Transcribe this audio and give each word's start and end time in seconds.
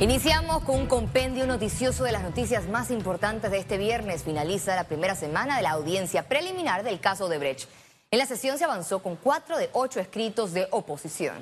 Iniciamos 0.00 0.62
con 0.62 0.76
un 0.82 0.86
compendio 0.86 1.44
noticioso 1.44 2.04
de 2.04 2.12
las 2.12 2.22
noticias 2.22 2.68
más 2.68 2.92
importantes 2.92 3.50
de 3.50 3.58
este 3.58 3.78
viernes. 3.78 4.22
Finaliza 4.22 4.76
la 4.76 4.84
primera 4.84 5.16
semana 5.16 5.56
de 5.56 5.62
la 5.62 5.72
audiencia 5.72 6.28
preliminar 6.28 6.84
del 6.84 7.00
caso 7.00 7.28
de 7.28 7.38
Brecht. 7.38 7.68
En 8.12 8.20
la 8.20 8.26
sesión 8.26 8.58
se 8.58 8.64
avanzó 8.64 9.02
con 9.02 9.16
cuatro 9.16 9.58
de 9.58 9.70
ocho 9.72 9.98
escritos 9.98 10.52
de 10.54 10.68
oposición. 10.70 11.34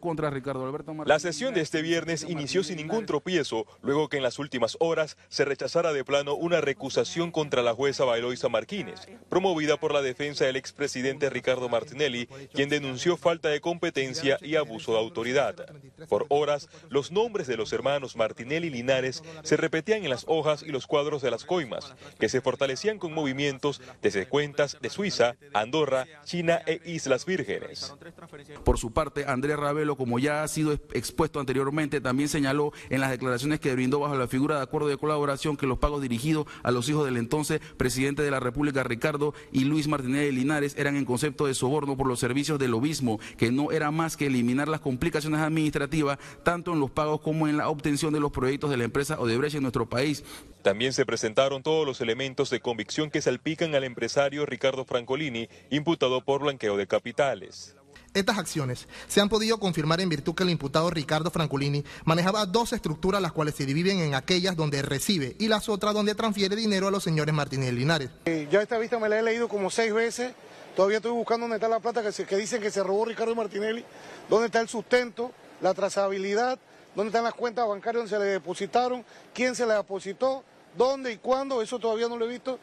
Contra 0.00 0.30
Ricardo 0.30 0.64
Alberto 0.64 0.94
la 1.04 1.18
sesión 1.18 1.52
de 1.52 1.60
este 1.60 1.82
viernes 1.82 2.24
inició 2.26 2.64
sin 2.64 2.78
ningún 2.78 3.04
tropiezo, 3.04 3.66
luego 3.82 4.08
que 4.08 4.16
en 4.16 4.22
las 4.22 4.38
últimas 4.38 4.78
horas 4.80 5.18
se 5.28 5.44
rechazara 5.44 5.92
de 5.92 6.04
plano 6.04 6.34
una 6.34 6.62
recusación 6.62 7.30
contra 7.30 7.60
la 7.60 7.74
jueza 7.74 8.06
Bailoisa 8.06 8.48
Martínez, 8.48 9.06
promovida 9.28 9.76
por 9.76 9.92
la 9.92 10.00
defensa 10.00 10.46
del 10.46 10.56
expresidente 10.56 11.28
Ricardo 11.28 11.68
Martinelli, 11.68 12.28
quien 12.54 12.70
denunció 12.70 13.18
falta 13.18 13.50
de 13.50 13.60
competencia 13.60 14.38
y 14.40 14.56
abuso 14.56 14.92
de 14.92 15.00
autoridad. 15.00 15.66
Por 16.08 16.24
horas, 16.30 16.70
los 16.88 17.12
nombres 17.12 17.46
de 17.46 17.58
los 17.58 17.70
hermanos 17.74 18.16
Martinelli 18.16 18.68
y 18.68 18.70
Linares 18.70 19.22
se 19.42 19.58
repetían 19.58 20.02
en 20.02 20.08
las 20.08 20.24
hojas 20.28 20.62
y 20.62 20.70
los 20.70 20.86
cuadros 20.86 21.20
de 21.20 21.30
las 21.30 21.44
coimas, 21.44 21.94
que 22.18 22.30
se 22.30 22.40
fortalecían 22.40 22.98
con 22.98 23.12
movimientos 23.12 23.82
desde 24.00 24.28
cuentas 24.28 24.78
de 24.80 24.88
Suiza, 24.88 25.36
Andorra, 25.52 26.06
China 26.24 26.62
e 26.64 26.80
Islas 26.86 27.26
Vírgenes. 27.26 27.94
Por 28.64 28.78
su 28.78 28.90
parte, 28.90 29.26
Andrés 29.26 29.58
Velo, 29.74 29.96
como 29.96 30.18
ya 30.18 30.42
ha 30.42 30.48
sido 30.48 30.72
expuesto 30.72 31.40
anteriormente, 31.40 32.00
también 32.00 32.28
señaló 32.28 32.72
en 32.90 33.00
las 33.00 33.10
declaraciones 33.10 33.60
que 33.60 33.72
brindó 33.74 34.00
bajo 34.00 34.16
la 34.16 34.28
figura 34.28 34.56
de 34.56 34.62
acuerdo 34.62 34.88
de 34.88 34.96
colaboración 34.96 35.56
que 35.56 35.66
los 35.66 35.78
pagos 35.78 36.02
dirigidos 36.02 36.46
a 36.62 36.70
los 36.70 36.88
hijos 36.88 37.04
del 37.04 37.16
entonces 37.16 37.60
presidente 37.76 38.22
de 38.22 38.30
la 38.30 38.40
República, 38.40 38.82
Ricardo 38.82 39.34
y 39.52 39.64
Luis 39.64 39.88
Martínez 39.88 40.22
de 40.22 40.32
Linares, 40.32 40.74
eran 40.78 40.96
en 40.96 41.04
concepto 41.04 41.46
de 41.46 41.54
soborno 41.54 41.96
por 41.96 42.06
los 42.06 42.20
servicios 42.20 42.58
del 42.58 42.74
obismo, 42.74 43.18
que 43.36 43.52
no 43.52 43.72
era 43.72 43.90
más 43.90 44.16
que 44.16 44.26
eliminar 44.26 44.68
las 44.68 44.80
complicaciones 44.80 45.40
administrativas 45.40 46.18
tanto 46.42 46.72
en 46.72 46.80
los 46.80 46.90
pagos 46.90 47.20
como 47.20 47.48
en 47.48 47.56
la 47.56 47.68
obtención 47.68 48.12
de 48.12 48.20
los 48.20 48.32
proyectos 48.32 48.70
de 48.70 48.76
la 48.76 48.84
empresa 48.84 49.18
Odebrecht 49.18 49.56
en 49.56 49.62
nuestro 49.62 49.88
país. 49.88 50.24
También 50.62 50.92
se 50.92 51.04
presentaron 51.04 51.62
todos 51.62 51.86
los 51.86 52.00
elementos 52.00 52.50
de 52.50 52.60
convicción 52.60 53.10
que 53.10 53.20
salpican 53.20 53.74
al 53.74 53.84
empresario 53.84 54.46
Ricardo 54.46 54.84
Francolini, 54.84 55.48
imputado 55.70 56.24
por 56.24 56.42
blanqueo 56.42 56.76
de 56.76 56.86
capitales. 56.86 57.76
Estas 58.14 58.38
acciones 58.38 58.86
se 59.08 59.20
han 59.20 59.28
podido 59.28 59.58
confirmar 59.58 60.00
en 60.00 60.08
virtud 60.08 60.36
que 60.36 60.44
el 60.44 60.50
imputado 60.50 60.88
Ricardo 60.88 61.32
Francolini 61.32 61.84
manejaba 62.04 62.46
dos 62.46 62.72
estructuras 62.72 63.20
las 63.20 63.32
cuales 63.32 63.56
se 63.56 63.66
dividen 63.66 63.98
en 63.98 64.14
aquellas 64.14 64.54
donde 64.54 64.82
recibe 64.82 65.34
y 65.40 65.48
las 65.48 65.68
otras 65.68 65.94
donde 65.94 66.14
transfiere 66.14 66.54
dinero 66.54 66.86
a 66.86 66.92
los 66.92 67.02
señores 67.02 67.34
Martínez 67.34 67.72
Linares. 67.72 68.10
Eh, 68.26 68.46
ya 68.48 68.62
esta 68.62 68.78
vista 68.78 69.00
me 69.00 69.08
la 69.08 69.18
he 69.18 69.22
leído 69.22 69.48
como 69.48 69.68
seis 69.68 69.92
veces, 69.92 70.32
todavía 70.76 70.98
estoy 70.98 71.10
buscando 71.10 71.44
dónde 71.44 71.56
está 71.56 71.68
la 71.68 71.80
plata 71.80 72.04
que, 72.08 72.24
que 72.24 72.36
dicen 72.36 72.62
que 72.62 72.70
se 72.70 72.84
robó 72.84 73.04
Ricardo 73.04 73.34
Martinelli, 73.34 73.84
dónde 74.30 74.46
está 74.46 74.60
el 74.60 74.68
sustento, 74.68 75.32
la 75.60 75.74
trazabilidad, 75.74 76.60
dónde 76.94 77.08
están 77.08 77.24
las 77.24 77.34
cuentas 77.34 77.66
bancarias 77.66 78.08
donde 78.08 78.16
se 78.16 78.24
le 78.24 78.30
depositaron, 78.30 79.04
quién 79.34 79.56
se 79.56 79.66
le 79.66 79.74
depositó, 79.74 80.44
dónde 80.76 81.12
y 81.12 81.18
cuándo, 81.18 81.62
eso 81.62 81.78
todavía 81.78 82.08
no 82.08 82.16
lo 82.16 82.24
he 82.24 82.28
visto. 82.28 82.58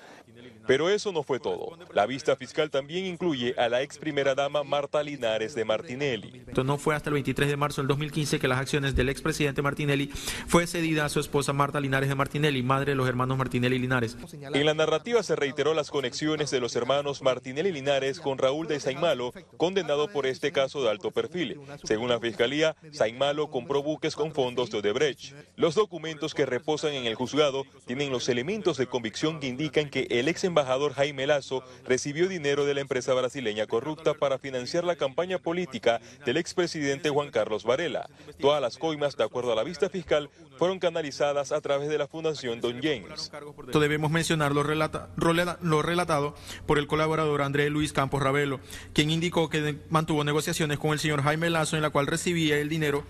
Pero 0.68 0.90
eso 0.90 1.12
no 1.12 1.24
fue 1.24 1.40
todo. 1.40 1.78
La 1.94 2.06
vista 2.06 2.36
fiscal 2.36 2.70
también 2.70 3.06
incluye 3.06 3.56
a 3.58 3.68
la 3.68 3.82
ex 3.82 3.98
primera 3.98 4.36
dama 4.36 4.64
Marta 4.64 5.04
Linares 5.04 5.56
de 5.56 5.66
Martinelli. 5.66 6.44
No 6.64 6.78
fue 6.78 6.96
hasta 6.96 7.10
el 7.10 7.16
23 7.16 7.50
de 7.50 7.58
marzo 7.58 7.82
del 7.82 7.88
2015 7.90 8.40
que 8.40 8.48
las 8.48 8.60
acciones 8.60 8.96
del 8.96 9.10
expresidente 9.10 9.62
Martinelli 9.62 10.08
fue 10.48 10.68
cedida 10.68 11.06
a 11.06 11.10
su 11.10 11.20
esposa 11.20 11.52
Marta 11.54 11.80
Linares 11.80 12.10
de 12.10 12.16
Martinelli, 12.16 12.64
madre 12.64 12.92
de 12.92 12.96
los 12.96 13.08
hermanos 13.08 13.38
Martinelli 13.38 13.76
y 13.76 13.80
Linares. 13.80 14.18
En 14.32 14.66
la 14.66 14.74
narrativa 14.74 15.24
se 15.24 15.36
reiteró 15.36 15.74
las 15.74 15.90
conexiones 15.90 16.52
de 16.52 16.60
los 16.60 16.76
hermanos 16.76 17.22
Martinelli 17.22 17.70
y 17.70 17.74
Linares 17.74 18.20
con 18.20 18.38
Raúl 18.38 18.68
de 18.68 18.80
Saimalo, 18.80 19.34
condenado 19.58 20.08
por 20.10 20.26
este 20.26 20.52
caso 20.52 20.82
de 20.84 20.90
alto 20.90 21.12
perfil. 21.12 21.60
Según 21.84 22.10
la 22.10 22.20
fiscalía, 22.20 22.76
Saimalo 22.92 23.50
compró 23.50 23.84
buques 23.84 24.16
con 24.16 24.32
fondos 24.32 24.70
de 24.70 24.78
Odebrecht. 24.78 25.34
Los 25.56 25.76
documentos 25.76 26.34
que 26.34 26.46
reposan 26.46 26.94
en 26.94 27.06
el 27.06 27.16
juzgado 27.16 27.66
tienen 27.86 28.01
los 28.10 28.30
elementos 28.30 28.78
de 28.78 28.88
convicción 28.88 29.40
que 29.40 29.48
indican 29.48 29.90
que 29.90 30.08
el 30.10 30.28
ex 30.28 30.46
embajador 30.46 30.94
Jaime 30.94 31.28
Lazo 31.28 31.64
recibió 31.86 32.28
dinero 32.28 32.66
de 32.66 32.74
la 32.74 32.82
empresa 32.82 33.14
brasileña 33.14 33.68
corrupta 33.68 34.14
para 34.14 34.40
financiar 34.40 34.84
la 34.84 34.96
campaña 34.96 35.38
política 35.38 36.02
del 36.26 36.38
expresidente 36.38 37.10
Juan 37.10 37.30
Carlos 37.30 37.66
Varela. 37.66 38.10
Todas 38.40 38.62
las 38.62 38.78
coimas, 38.78 39.18
de 39.18 39.26
acuerdo 39.26 39.52
a 39.52 39.56
la 39.56 39.64
vista 39.64 39.90
fiscal, 39.90 40.30
fueron 40.58 40.80
canalizadas 40.80 41.52
a 41.52 41.62
través 41.62 41.90
de 41.90 41.98
la 41.98 42.08
Fundación 42.08 42.62
Don 42.62 42.82
James. 42.82 43.32
Debemos 43.74 44.10
mencionar 44.10 44.54
lo, 44.54 44.64
lo 44.64 45.82
relatado 45.82 46.36
por 46.66 46.80
el 46.80 46.88
colaborador 46.88 47.42
Andrés 47.42 47.70
Luis 47.70 47.94
Campos 47.94 48.24
Ravelo, 48.24 48.60
quien 48.94 49.12
indicó 49.12 49.50
que 49.50 49.76
mantuvo 49.90 50.24
negociaciones 50.24 50.80
con 50.80 50.92
el 50.92 51.00
señor 51.00 51.22
Jaime 51.22 51.50
Lazo 51.50 51.76
en 51.76 51.82
la 51.82 51.90
cual 51.90 52.08
recibía 52.08 52.58
el 52.58 52.70
dinero 52.70 53.04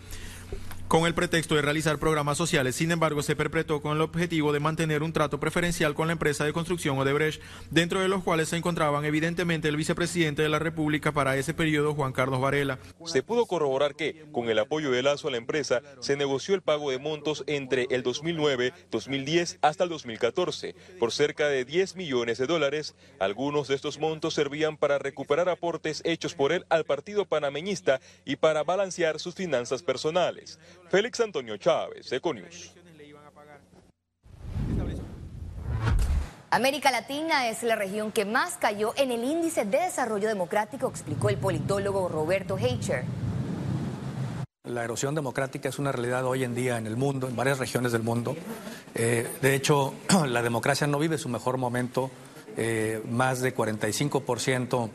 con 0.91 1.05
el 1.05 1.13
pretexto 1.13 1.55
de 1.55 1.61
realizar 1.61 1.99
programas 1.99 2.37
sociales. 2.37 2.75
Sin 2.75 2.91
embargo, 2.91 3.23
se 3.23 3.37
perpetró 3.37 3.81
con 3.81 3.95
el 3.95 4.01
objetivo 4.01 4.51
de 4.51 4.59
mantener 4.59 5.03
un 5.03 5.13
trato 5.13 5.39
preferencial 5.39 5.93
con 5.93 6.07
la 6.07 6.11
empresa 6.11 6.43
de 6.43 6.51
construcción 6.51 6.99
Odebrecht, 6.99 7.41
dentro 7.69 8.01
de 8.01 8.09
los 8.09 8.25
cuales 8.25 8.49
se 8.49 8.57
encontraban 8.57 9.05
evidentemente 9.05 9.69
el 9.69 9.77
vicepresidente 9.77 10.41
de 10.41 10.49
la 10.49 10.59
República 10.59 11.13
para 11.13 11.37
ese 11.37 11.53
periodo, 11.53 11.93
Juan 11.93 12.11
Carlos 12.11 12.41
Varela. 12.41 12.77
Se 13.05 13.23
pudo 13.23 13.45
corroborar 13.45 13.95
que, 13.95 14.25
con 14.33 14.49
el 14.49 14.59
apoyo 14.59 14.91
de 14.91 15.01
Lazo 15.01 15.29
a 15.29 15.31
la 15.31 15.37
empresa, 15.37 15.81
se 16.01 16.17
negoció 16.17 16.55
el 16.55 16.61
pago 16.61 16.91
de 16.91 16.99
montos 16.99 17.45
entre 17.47 17.87
el 17.89 18.03
2009, 18.03 18.73
2010 18.91 19.59
hasta 19.61 19.85
el 19.85 19.89
2014, 19.91 20.75
por 20.99 21.13
cerca 21.13 21.47
de 21.47 21.63
10 21.63 21.95
millones 21.95 22.37
de 22.37 22.47
dólares. 22.47 22.95
Algunos 23.17 23.69
de 23.69 23.75
estos 23.75 23.97
montos 23.97 24.33
servían 24.33 24.75
para 24.75 24.99
recuperar 24.99 25.47
aportes 25.47 26.01
hechos 26.03 26.33
por 26.33 26.51
él 26.51 26.65
al 26.67 26.83
partido 26.83 27.23
panameñista 27.23 28.01
y 28.25 28.35
para 28.35 28.65
balancear 28.65 29.21
sus 29.21 29.35
finanzas 29.35 29.83
personales. 29.83 30.59
Félix 30.91 31.21
Antonio 31.21 31.55
Chávez, 31.55 32.11
Econius. 32.11 32.73
América 36.49 36.91
Latina 36.91 37.47
es 37.47 37.63
la 37.63 37.77
región 37.77 38.11
que 38.11 38.25
más 38.25 38.57
cayó 38.57 38.93
en 38.97 39.13
el 39.13 39.23
índice 39.23 39.63
de 39.63 39.77
desarrollo 39.77 40.27
democrático, 40.27 40.89
explicó 40.89 41.29
el 41.29 41.37
politólogo 41.37 42.09
Roberto 42.09 42.57
Heicher. 42.57 43.05
La 44.65 44.83
erosión 44.83 45.15
democrática 45.15 45.69
es 45.69 45.79
una 45.79 45.93
realidad 45.93 46.25
hoy 46.25 46.43
en 46.43 46.55
día 46.55 46.77
en 46.77 46.85
el 46.85 46.97
mundo, 46.97 47.29
en 47.29 47.37
varias 47.37 47.57
regiones 47.57 47.93
del 47.93 48.03
mundo. 48.03 48.35
Eh, 48.93 49.25
de 49.41 49.55
hecho, 49.55 49.93
la 50.27 50.41
democracia 50.41 50.87
no 50.87 50.99
vive 50.99 51.17
su 51.17 51.29
mejor 51.29 51.55
momento. 51.55 52.11
Eh, 52.57 53.01
más 53.09 53.39
de 53.39 53.55
45% 53.55 54.89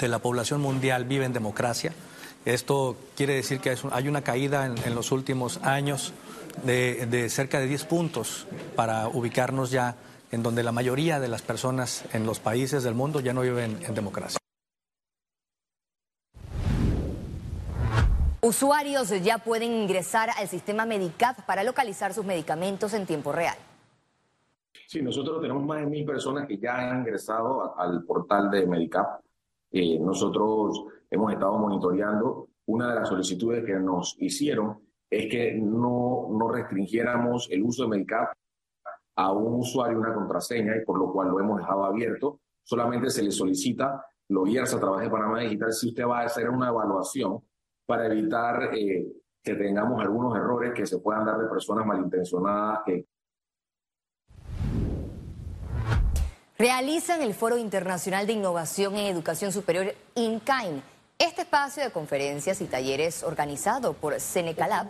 de 0.00 0.08
la 0.08 0.18
población 0.18 0.60
mundial 0.60 1.04
vive 1.04 1.24
en 1.24 1.32
democracia. 1.32 1.92
Esto 2.44 2.96
quiere 3.16 3.34
decir 3.34 3.60
que 3.60 3.76
hay 3.92 4.08
una 4.08 4.22
caída 4.22 4.66
en, 4.66 4.94
los 4.94 5.12
últimos 5.12 5.58
años 5.62 6.12
de, 6.64 7.28
cerca 7.28 7.60
de 7.60 7.66
10 7.66 7.84
puntos 7.84 8.46
para 8.74 9.08
ubicarnos 9.08 9.70
ya 9.70 9.96
en 10.30 10.42
donde 10.42 10.62
la 10.62 10.72
mayoría 10.72 11.20
de 11.20 11.28
las 11.28 11.42
personas 11.42 12.04
en 12.12 12.26
los 12.26 12.40
países 12.40 12.82
del 12.82 12.94
mundo 12.94 13.20
ya 13.20 13.32
no 13.32 13.42
viven 13.42 13.78
en 13.82 13.94
democracia. 13.94 14.38
Usuarios 18.40 19.10
ya 19.22 19.38
pueden 19.38 19.72
ingresar 19.72 20.30
al 20.38 20.48
sistema 20.48 20.86
Medicap 20.86 21.44
para 21.44 21.64
localizar 21.64 22.14
sus 22.14 22.24
medicamentos 22.24 22.94
en 22.94 23.04
tiempo 23.04 23.32
real. 23.32 23.56
Sí, 24.86 25.02
nosotros 25.02 25.42
tenemos 25.42 25.64
más 25.66 25.80
de 25.80 25.86
mil 25.86 26.06
personas 26.06 26.46
que 26.46 26.56
ya 26.56 26.76
han 26.76 27.00
ingresado 27.00 27.78
al 27.78 28.04
portal 28.04 28.50
de 28.50 28.66
Medicap. 28.66 29.20
Eh, 29.70 29.98
nosotros 29.98 30.84
hemos 31.10 31.32
estado 31.32 31.58
monitoreando. 31.58 32.48
Una 32.66 32.90
de 32.90 32.96
las 32.96 33.08
solicitudes 33.08 33.64
que 33.64 33.74
nos 33.78 34.16
hicieron 34.18 34.80
es 35.10 35.30
que 35.30 35.54
no, 35.54 36.28
no 36.30 36.48
restringiéramos 36.48 37.48
el 37.50 37.62
uso 37.62 37.84
de 37.84 37.88
Medicap 37.88 38.32
a 39.16 39.32
un 39.32 39.60
usuario 39.60 39.98
una 39.98 40.14
contraseña 40.14 40.76
y 40.76 40.84
por 40.84 40.98
lo 40.98 41.12
cual 41.12 41.28
lo 41.28 41.40
hemos 41.40 41.58
dejado 41.58 41.84
abierto. 41.84 42.40
Solamente 42.62 43.10
se 43.10 43.22
le 43.22 43.30
solicita 43.30 44.04
lo 44.28 44.46
IERS 44.46 44.74
a 44.74 44.80
través 44.80 45.02
de 45.02 45.10
Panamá 45.10 45.40
Digital 45.40 45.72
si 45.72 45.88
usted 45.88 46.06
va 46.06 46.20
a 46.20 46.24
hacer 46.26 46.50
una 46.50 46.68
evaluación 46.68 47.40
para 47.86 48.06
evitar 48.06 48.74
eh, 48.74 49.06
que 49.42 49.54
tengamos 49.54 50.00
algunos 50.02 50.36
errores 50.36 50.72
que 50.74 50.86
se 50.86 50.98
puedan 50.98 51.24
dar 51.24 51.38
de 51.38 51.48
personas 51.48 51.86
malintencionadas 51.86 52.80
que 52.84 53.06
realizan 56.58 57.22
el 57.22 57.32
Foro 57.32 57.56
Internacional 57.56 58.26
de 58.26 58.34
Innovación 58.34 58.96
en 58.96 59.06
Educación 59.06 59.50
Superior 59.52 59.94
INCAIN 60.14 60.82
este 61.18 61.42
espacio 61.42 61.82
de 61.82 61.90
conferencias 61.90 62.60
y 62.60 62.66
talleres 62.66 63.24
organizado 63.24 63.92
por 63.92 64.20
Senecalab 64.20 64.86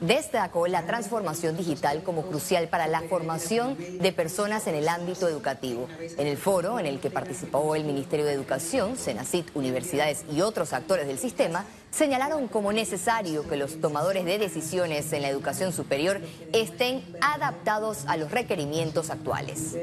destacó 0.00 0.66
la 0.66 0.86
transformación 0.86 1.56
digital 1.56 2.02
como 2.02 2.22
crucial 2.22 2.68
para 2.68 2.86
la 2.86 3.02
formación 3.02 3.76
de 3.78 4.12
personas 4.12 4.66
en 4.66 4.74
el 4.74 4.88
ámbito 4.88 5.28
educativo. 5.28 5.86
En 6.00 6.26
el 6.26 6.38
foro 6.38 6.78
en 6.78 6.86
el 6.86 6.98
que 6.98 7.10
participó 7.10 7.74
el 7.74 7.84
Ministerio 7.84 8.24
de 8.24 8.32
Educación, 8.32 8.96
Senacit, 8.96 9.54
universidades 9.54 10.24
y 10.32 10.40
otros 10.40 10.72
actores 10.72 11.06
del 11.06 11.18
sistema, 11.18 11.66
señalaron 11.90 12.48
como 12.48 12.72
necesario 12.72 13.46
que 13.48 13.56
los 13.56 13.80
tomadores 13.80 14.24
de 14.24 14.38
decisiones 14.38 15.12
en 15.12 15.22
la 15.22 15.28
educación 15.28 15.72
superior 15.72 16.20
estén 16.52 17.04
adaptados 17.20 18.04
a 18.06 18.16
los 18.16 18.30
requerimientos 18.30 19.10
actuales. 19.10 19.76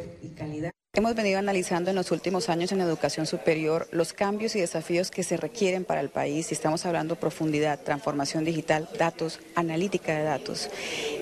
Hemos 0.93 1.15
venido 1.15 1.39
analizando 1.39 1.89
en 1.89 1.95
los 1.95 2.11
últimos 2.11 2.49
años 2.49 2.73
en 2.73 2.81
educación 2.81 3.25
superior 3.25 3.87
los 3.93 4.11
cambios 4.11 4.57
y 4.57 4.59
desafíos 4.59 5.09
que 5.09 5.23
se 5.23 5.37
requieren 5.37 5.85
para 5.85 6.01
el 6.01 6.09
país 6.09 6.51
y 6.51 6.53
estamos 6.53 6.85
hablando 6.85 7.15
profundidad, 7.15 7.79
transformación 7.79 8.43
digital, 8.43 8.89
datos, 8.99 9.39
analítica 9.55 10.13
de 10.13 10.23
datos. 10.23 10.69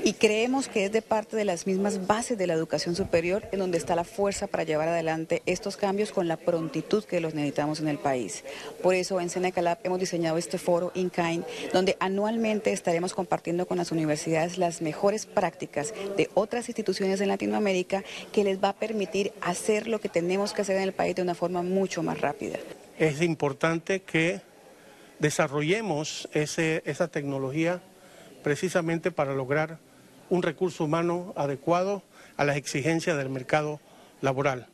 Y 0.03 0.13
creemos 0.13 0.69
que 0.69 0.85
es 0.85 0.91
de 0.91 1.03
parte 1.03 1.37
de 1.37 1.45
las 1.45 1.67
mismas 1.67 2.07
bases 2.07 2.35
de 2.39 2.47
la 2.47 2.55
educación 2.55 2.95
superior 2.95 3.47
en 3.51 3.59
donde 3.59 3.77
está 3.77 3.95
la 3.95 4.05
fuerza 4.05 4.47
para 4.47 4.63
llevar 4.63 4.87
adelante 4.87 5.43
estos 5.45 5.77
cambios 5.77 6.11
con 6.11 6.27
la 6.27 6.37
prontitud 6.37 7.03
que 7.03 7.19
los 7.19 7.35
necesitamos 7.35 7.79
en 7.79 7.89
el 7.89 7.99
país. 7.99 8.43
Por 8.81 8.95
eso 8.95 9.21
en 9.21 9.29
Seneca 9.29 9.61
Lab 9.61 9.77
hemos 9.83 9.99
diseñado 9.99 10.39
este 10.39 10.57
foro 10.57 10.91
InKind 10.95 11.45
donde 11.73 11.95
anualmente 11.99 12.73
estaremos 12.73 13.13
compartiendo 13.13 13.67
con 13.67 13.77
las 13.77 13.91
universidades 13.91 14.57
las 14.57 14.81
mejores 14.81 15.27
prácticas 15.27 15.93
de 16.17 16.27
otras 16.33 16.69
instituciones 16.69 17.21
en 17.21 17.27
Latinoamérica 17.27 18.03
que 18.31 18.43
les 18.43 18.63
va 18.63 18.69
a 18.69 18.73
permitir 18.73 19.31
hacer 19.59 19.87
lo 19.87 19.99
que 19.99 20.09
tenemos 20.09 20.53
que 20.53 20.61
hacer 20.61 20.77
en 20.77 20.83
el 20.83 20.93
país 20.93 21.15
de 21.15 21.21
una 21.21 21.35
forma 21.35 21.61
mucho 21.61 22.01
más 22.01 22.19
rápida. 22.21 22.57
Es 22.97 23.21
importante 23.21 24.01
que 24.01 24.41
desarrollemos 25.19 26.29
esa 26.33 27.07
tecnología 27.09 27.81
precisamente 28.41 29.11
para 29.11 29.33
lograr 29.33 29.79
un 30.29 30.41
recurso 30.43 30.85
humano 30.85 31.33
adecuado 31.35 32.03
a 32.37 32.45
las 32.45 32.55
exigencias 32.55 33.17
del 33.17 33.29
mercado 33.29 33.79
laboral. 34.21 34.67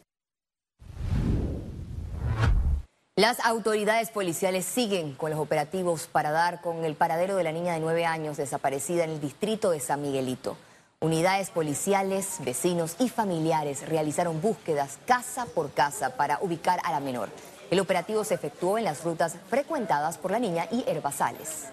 Las 3.17 3.39
autoridades 3.45 4.09
policiales 4.09 4.65
siguen 4.65 5.13
con 5.13 5.31
los 5.31 5.39
operativos 5.39 6.07
para 6.11 6.31
dar 6.31 6.61
con 6.61 6.83
el 6.83 6.95
paradero 6.95 7.37
de 7.37 7.45
la 7.45 7.53
niña 7.53 7.73
de 7.73 7.79
nueve 7.79 8.05
años 8.05 8.37
desaparecida 8.37 9.05
en 9.05 9.11
el 9.11 9.21
distrito 9.21 9.71
de 9.71 9.79
San 9.79 10.01
Miguelito. 10.01 10.57
Unidades 11.01 11.49
policiales, 11.49 12.37
vecinos 12.39 12.95
y 12.99 13.09
familiares 13.09 13.87
realizaron 13.87 14.41
búsquedas 14.41 14.97
casa 15.05 15.45
por 15.45 15.71
casa 15.71 16.15
para 16.15 16.39
ubicar 16.41 16.79
a 16.83 16.91
la 16.91 16.99
menor. 16.99 17.29
El 17.69 17.79
operativo 17.79 18.23
se 18.23 18.35
efectuó 18.35 18.77
en 18.77 18.85
las 18.85 19.03
rutas 19.03 19.35
frecuentadas 19.49 20.17
por 20.17 20.31
la 20.31 20.39
niña 20.39 20.67
y 20.71 20.83
herbazales. 20.87 21.65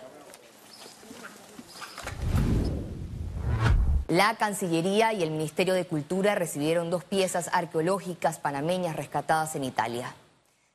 La 4.08 4.34
Cancillería 4.34 5.14
y 5.14 5.22
el 5.22 5.30
Ministerio 5.30 5.72
de 5.72 5.86
Cultura 5.86 6.34
recibieron 6.34 6.90
dos 6.90 7.04
piezas 7.04 7.48
arqueológicas 7.52 8.38
panameñas 8.38 8.96
rescatadas 8.96 9.56
en 9.56 9.64
Italia. 9.64 10.14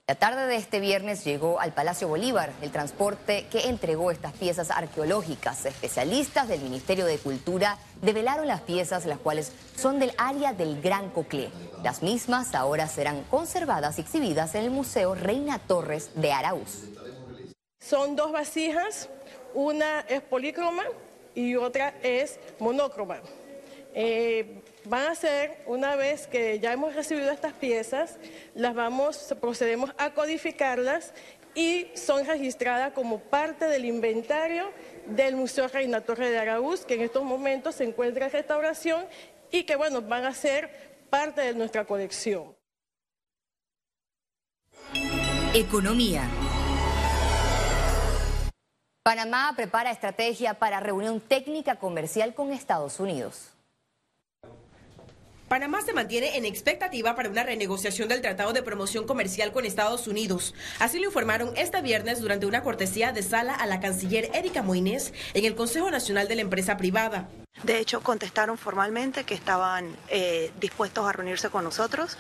La 0.10 0.16
tarde 0.16 0.48
de 0.48 0.56
este 0.56 0.80
viernes 0.80 1.26
llegó 1.26 1.60
al 1.60 1.74
Palacio 1.74 2.08
Bolívar 2.08 2.54
el 2.62 2.72
transporte 2.72 3.46
que 3.52 3.68
entregó 3.68 4.10
estas 4.10 4.32
piezas 4.32 4.72
arqueológicas. 4.72 5.66
Especialistas 5.66 6.48
del 6.48 6.62
Ministerio 6.62 7.06
de 7.06 7.18
Cultura 7.18 7.78
develaron 8.02 8.48
las 8.48 8.62
piezas, 8.62 9.06
las 9.06 9.20
cuales 9.20 9.52
son 9.76 10.00
del 10.00 10.14
área 10.18 10.54
del 10.54 10.82
Gran 10.82 11.10
Coclé. 11.10 11.50
Las 11.84 12.04
mismas 12.04 12.56
ahora 12.56 12.88
serán 12.88 13.24
conservadas 13.24 13.98
y 13.98 14.02
exhibidas 14.02 14.56
en 14.56 14.64
el 14.64 14.72
Museo 14.72 15.14
Reina 15.14 15.60
Torres 15.60 16.12
de 16.16 16.32
Arauz. 16.32 16.86
Son 17.78 18.16
dos 18.16 18.32
vasijas, 18.32 19.10
una 19.54 20.00
es 20.08 20.22
polícroma 20.22 20.84
y 21.36 21.58
otra 21.58 21.94
es 22.02 22.40
monócroma. 22.60 23.20
Eh, 23.94 24.62
van 24.90 25.08
a 25.08 25.16
ser, 25.16 25.64
una 25.66 25.96
vez 25.96 26.28
que 26.28 26.60
ya 26.60 26.72
hemos 26.72 26.96
recibido 26.96 27.32
estas 27.32 27.54
piezas, 27.54 28.18
las 28.56 28.74
vamos, 28.74 29.36
procedemos 29.40 29.92
a 29.98 30.14
codificarlas 30.14 31.14
y 31.56 31.88
son 31.96 32.26
registradas 32.26 32.94
como 32.94 33.20
parte 33.20 33.66
del 33.66 33.86
inventario 33.86 34.72
del 35.08 35.36
Museo 35.36 35.68
Reina 35.68 36.02
Torre 36.02 36.30
de 36.30 36.38
Araúz, 36.38 36.86
que 36.86 36.96
en 36.96 37.02
estos 37.02 37.24
momentos 37.24 37.76
se 37.76 37.84
encuentra 37.84 38.26
en 38.28 38.32
restauración 38.32 39.06
y 39.52 39.64
que, 39.64 39.76
bueno, 39.76 40.02
van 40.02 40.26
a 40.26 40.34
ser 40.34 40.70
parte 41.10 41.42
de 41.42 41.54
nuestra 41.54 41.86
colección. 41.86 42.56
Economía. 45.54 46.30
Panamá 49.04 49.54
prepara 49.56 49.90
estrategia 49.90 50.54
para 50.54 50.80
reunión 50.80 51.22
técnica 51.22 51.78
comercial 51.78 52.36
con 52.36 52.52
Estados 52.52 53.00
Unidos. 53.00 53.57
Panamá 55.48 55.82
se 55.82 55.94
mantiene 55.94 56.36
en 56.36 56.44
expectativa 56.44 57.16
para 57.16 57.30
una 57.30 57.44
renegociación 57.44 58.10
del 58.10 58.22
Tratado 58.22 58.52
de 58.52 58.64
Promoción 58.64 59.08
Comercial 59.08 59.54
con 59.54 59.66
Estados 59.66 60.06
Unidos. 60.08 60.54
Así 60.80 61.00
lo 61.00 61.06
informaron 61.06 61.54
este 61.56 61.82
viernes 61.82 62.20
durante 62.20 62.46
una 62.46 62.64
cortesía 62.64 63.14
de 63.14 63.24
sala 63.24 63.54
a 63.54 63.66
la 63.66 63.80
canciller 63.80 64.30
Erika 64.34 64.62
Moines 64.62 65.14
en 65.34 65.46
el 65.46 65.56
Consejo 65.56 65.90
Nacional 65.90 66.28
de 66.28 66.36
la 66.36 66.42
Empresa 66.42 66.76
Privada. 66.76 67.30
De 67.64 67.80
hecho, 67.80 68.02
contestaron 68.02 68.58
formalmente 68.58 69.24
que 69.24 69.34
estaban 69.34 69.96
eh, 70.10 70.52
dispuestos 70.60 71.08
a 71.08 71.14
reunirse 71.14 71.50
con 71.50 71.64
nosotros 71.64 72.18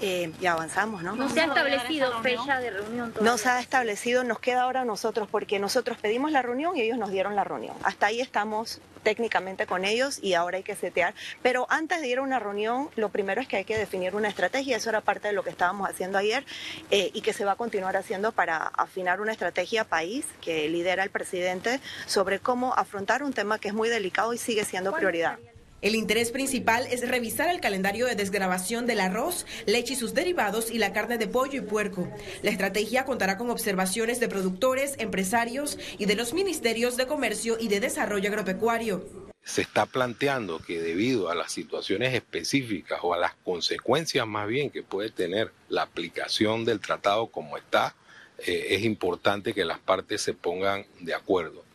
eh, 0.00 0.30
y 0.40 0.46
avanzamos, 0.46 1.02
¿no? 1.02 1.16
¿No 1.16 1.28
se 1.28 1.40
ha 1.40 1.46
establecido 1.46 2.22
fecha 2.22 2.60
de 2.60 2.70
reunión 2.70 3.10
todavía? 3.10 3.32
No 3.32 3.38
se 3.38 3.48
ha 3.48 3.60
establecido, 3.60 4.22
nos 4.22 4.38
queda 4.38 4.62
ahora 4.62 4.82
a 4.82 4.84
nosotros 4.84 5.28
porque 5.30 5.58
nosotros 5.58 5.98
pedimos 5.98 6.30
la 6.30 6.42
reunión 6.42 6.76
y 6.76 6.82
ellos 6.82 6.98
nos 6.98 7.10
dieron 7.10 7.34
la 7.34 7.42
reunión. 7.42 7.74
Hasta 7.82 8.06
ahí 8.06 8.20
estamos 8.20 8.80
técnicamente 9.06 9.66
con 9.66 9.84
ellos 9.84 10.18
y 10.20 10.34
ahora 10.34 10.56
hay 10.56 10.64
que 10.64 10.74
setear. 10.74 11.14
Pero 11.40 11.68
antes 11.70 12.00
de 12.00 12.08
ir 12.08 12.18
a 12.18 12.22
una 12.22 12.40
reunión, 12.40 12.90
lo 12.96 13.10
primero 13.10 13.40
es 13.40 13.46
que 13.46 13.56
hay 13.56 13.64
que 13.64 13.78
definir 13.78 14.16
una 14.16 14.26
estrategia. 14.26 14.76
Eso 14.76 14.90
era 14.90 15.00
parte 15.00 15.28
de 15.28 15.32
lo 15.32 15.44
que 15.44 15.50
estábamos 15.50 15.88
haciendo 15.88 16.18
ayer 16.18 16.44
eh, 16.90 17.12
y 17.14 17.20
que 17.20 17.32
se 17.32 17.44
va 17.44 17.52
a 17.52 17.54
continuar 17.54 17.96
haciendo 17.96 18.32
para 18.32 18.56
afinar 18.66 19.20
una 19.20 19.30
estrategia 19.30 19.84
país 19.84 20.26
que 20.40 20.68
lidera 20.68 21.04
el 21.04 21.10
presidente 21.10 21.78
sobre 22.06 22.40
cómo 22.40 22.74
afrontar 22.74 23.22
un 23.22 23.32
tema 23.32 23.60
que 23.60 23.68
es 23.68 23.74
muy 23.74 23.88
delicado 23.88 24.34
y 24.34 24.38
sigue 24.38 24.64
siendo 24.64 24.92
prioridad. 24.92 25.38
El 25.82 25.94
interés 25.94 26.30
principal 26.30 26.86
es 26.90 27.06
revisar 27.06 27.50
el 27.50 27.60
calendario 27.60 28.06
de 28.06 28.14
desgrabación 28.14 28.86
del 28.86 28.98
arroz, 28.98 29.44
leche 29.66 29.92
y 29.92 29.96
sus 29.96 30.14
derivados 30.14 30.70
y 30.70 30.78
la 30.78 30.94
carne 30.94 31.18
de 31.18 31.26
pollo 31.26 31.58
y 31.58 31.64
puerco. 31.64 32.10
La 32.42 32.50
estrategia 32.50 33.04
contará 33.04 33.36
con 33.36 33.50
observaciones 33.50 34.18
de 34.18 34.28
productores, 34.28 34.94
empresarios 34.98 35.78
y 35.98 36.06
de 36.06 36.16
los 36.16 36.32
ministerios 36.32 36.96
de 36.96 37.06
Comercio 37.06 37.58
y 37.60 37.68
de 37.68 37.80
Desarrollo 37.80 38.30
Agropecuario. 38.30 39.04
Se 39.44 39.60
está 39.60 39.84
planteando 39.84 40.60
que 40.60 40.80
debido 40.80 41.28
a 41.28 41.34
las 41.34 41.52
situaciones 41.52 42.14
específicas 42.14 43.00
o 43.02 43.12
a 43.12 43.18
las 43.18 43.34
consecuencias 43.44 44.26
más 44.26 44.48
bien 44.48 44.70
que 44.70 44.82
puede 44.82 45.10
tener 45.10 45.52
la 45.68 45.82
aplicación 45.82 46.64
del 46.64 46.80
tratado 46.80 47.26
como 47.26 47.58
está, 47.58 47.94
eh, 48.38 48.68
es 48.70 48.82
importante 48.82 49.52
que 49.52 49.64
las 49.64 49.78
partes 49.78 50.22
se 50.22 50.32
pongan 50.32 50.86
de 51.00 51.14
acuerdo. 51.14 51.65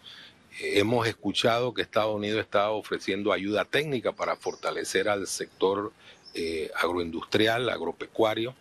Hemos 0.60 1.08
escuchado 1.08 1.74
que 1.74 1.82
Estados 1.82 2.16
Unidos 2.16 2.42
está 2.42 2.72
ofreciendo 2.72 3.32
ayuda 3.32 3.66
técnica 3.66 4.12
para 4.12 4.36
fortalecer 4.36 5.08
al 5.08 5.26
sector 5.28 5.94
eh, 6.34 6.70
agroindustrial, 6.76 7.70
agropecuario. 7.70 8.54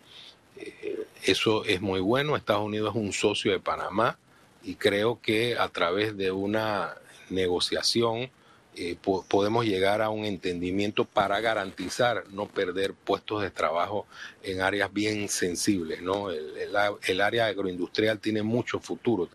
Eh, 0.57 1.05
eso 1.23 1.65
es 1.65 1.81
muy 1.81 1.99
bueno. 1.99 2.35
Estados 2.35 2.65
Unidos 2.65 2.95
es 2.95 3.01
un 3.01 3.13
socio 3.13 3.51
de 3.51 3.59
Panamá 3.59 4.17
y 4.63 4.75
creo 4.75 5.19
que 5.21 5.57
a 5.57 5.67
través 5.67 6.15
de 6.17 6.31
una 6.31 6.95
negociación 7.29 8.29
eh, 8.75 8.95
podemos 9.27 9.65
llegar 9.65 10.01
a 10.01 10.09
un 10.09 10.23
entendimiento 10.23 11.03
para 11.03 11.41
garantizar 11.41 12.23
no 12.31 12.47
perder 12.47 12.93
puestos 12.93 13.41
de 13.41 13.51
trabajo 13.51 14.07
en 14.43 14.61
áreas 14.61 14.93
bien 14.93 15.27
sensibles. 15.27 15.99
el 15.99 17.21
área 17.21 17.47
agroindustrial 17.47 18.19
tiene 18.19 18.43
mucho 18.43 18.79
futuro. 18.79 19.27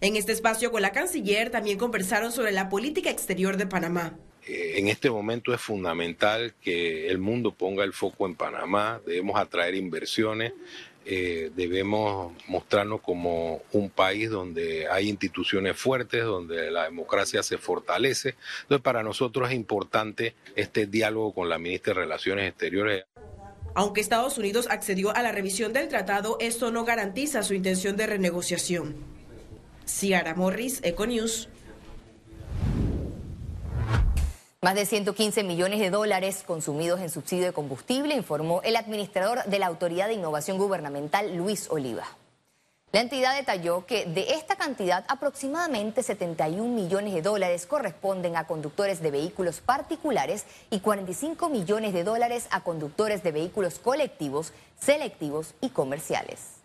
En 0.00 0.16
este 0.16 0.32
espacio 0.32 0.70
con 0.70 0.82
la 0.82 0.92
canciller 0.92 1.50
también 1.50 1.76
conversaron 1.76 2.30
sobre 2.30 2.52
la 2.52 2.68
política 2.68 3.10
exterior 3.10 3.56
de 3.56 3.66
Panamá. 3.66 4.16
Eh, 4.46 4.74
en 4.76 4.88
este 4.88 5.10
momento 5.10 5.52
es 5.52 5.60
fundamental 5.60 6.54
que 6.60 7.08
el 7.08 7.18
mundo 7.18 7.52
ponga 7.52 7.84
el 7.84 7.92
foco 7.92 8.26
en 8.26 8.36
Panamá, 8.36 9.00
debemos 9.04 9.38
atraer 9.38 9.74
inversiones, 9.74 10.52
eh, 11.04 11.50
debemos 11.56 12.32
mostrarnos 12.46 13.00
como 13.00 13.62
un 13.72 13.90
país 13.90 14.30
donde 14.30 14.86
hay 14.88 15.08
instituciones 15.08 15.76
fuertes, 15.76 16.22
donde 16.22 16.70
la 16.70 16.84
democracia 16.84 17.42
se 17.42 17.58
fortalece. 17.58 18.36
Entonces, 18.62 18.82
para 18.82 19.02
nosotros 19.02 19.50
es 19.50 19.56
importante 19.56 20.34
este 20.54 20.86
diálogo 20.86 21.34
con 21.34 21.48
la 21.48 21.58
ministra 21.58 21.94
de 21.94 22.00
Relaciones 22.00 22.48
Exteriores. 22.48 23.04
Aunque 23.74 24.00
Estados 24.00 24.38
Unidos 24.38 24.68
accedió 24.70 25.14
a 25.14 25.22
la 25.22 25.32
revisión 25.32 25.72
del 25.72 25.88
tratado, 25.88 26.36
esto 26.40 26.70
no 26.70 26.84
garantiza 26.84 27.42
su 27.42 27.54
intención 27.54 27.96
de 27.96 28.06
renegociación. 28.06 29.17
Ciara 29.88 30.34
Morris, 30.34 30.80
Econews. 30.84 31.48
Más 34.60 34.74
de 34.74 34.86
115 34.86 35.44
millones 35.44 35.80
de 35.80 35.90
dólares 35.90 36.44
consumidos 36.46 37.00
en 37.00 37.10
subsidio 37.10 37.46
de 37.46 37.52
combustible, 37.52 38.14
informó 38.14 38.60
el 38.62 38.76
administrador 38.76 39.44
de 39.44 39.58
la 39.58 39.66
Autoridad 39.66 40.08
de 40.08 40.14
Innovación 40.14 40.58
Gubernamental, 40.58 41.36
Luis 41.36 41.68
Oliva. 41.70 42.04
La 42.90 43.00
entidad 43.00 43.36
detalló 43.36 43.86
que 43.86 44.06
de 44.06 44.32
esta 44.32 44.56
cantidad, 44.56 45.04
aproximadamente 45.08 46.02
71 46.02 46.74
millones 46.74 47.14
de 47.14 47.22
dólares 47.22 47.66
corresponden 47.66 48.36
a 48.36 48.46
conductores 48.46 49.00
de 49.00 49.10
vehículos 49.10 49.60
particulares 49.60 50.44
y 50.70 50.80
45 50.80 51.48
millones 51.50 51.92
de 51.92 52.04
dólares 52.04 52.46
a 52.50 52.62
conductores 52.62 53.22
de 53.22 53.32
vehículos 53.32 53.78
colectivos, 53.78 54.52
selectivos 54.78 55.54
y 55.60 55.68
comerciales. 55.68 56.58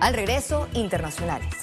Al 0.00 0.14
regreso, 0.14 0.68
internacionales. 0.74 1.54